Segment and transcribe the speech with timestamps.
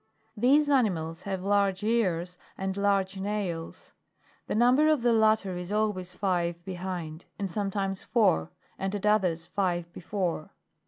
[0.35, 3.91] These animals have large ears, and large nails;
[4.47, 9.45] the number of the latter is always five behind; and sometimes four, and at others,
[9.45, 10.53] five before.